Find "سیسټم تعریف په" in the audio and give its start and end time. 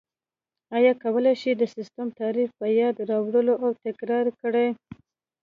1.75-2.65